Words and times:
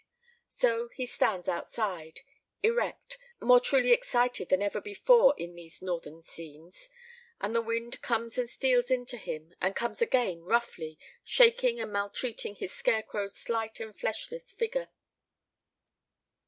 So 0.47 0.87
he 0.89 1.05
stands 1.05 1.47
outside, 1.47 2.21
erect, 2.63 3.19
more 3.39 3.59
truly 3.59 3.91
excited 3.91 4.49
than 4.49 4.63
ever 4.63 4.81
before 4.81 5.35
in 5.37 5.53
these 5.53 5.79
northern 5.79 6.23
scenes. 6.23 6.89
And 7.39 7.53
the 7.53 7.61
wind 7.61 8.01
comes 8.01 8.39
and 8.39 8.49
steals 8.49 8.89
into 8.89 9.15
him, 9.17 9.53
and 9.61 9.75
comes 9.75 10.01
again 10.01 10.41
roughly, 10.41 10.97
shaking 11.23 11.79
and 11.79 11.93
maltreating 11.93 12.55
his 12.55 12.71
scarecrow's 12.73 13.35
slight 13.35 13.79
and 13.79 13.95
flesh 13.95 14.31
less 14.31 14.51
figure. 14.51 14.87